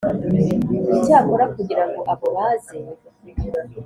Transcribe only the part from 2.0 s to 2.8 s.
abo baze